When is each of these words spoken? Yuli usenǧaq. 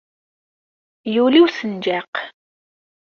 Yuli 1.13 1.39
usenǧaq. 1.45 2.15